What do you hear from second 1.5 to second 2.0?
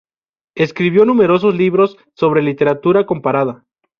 libros